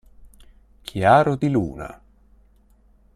[0.81, 2.01] Chiaro di luna